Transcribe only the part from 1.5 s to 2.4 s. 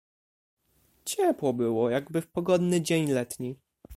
było, jakby w